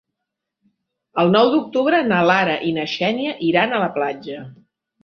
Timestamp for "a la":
3.79-3.97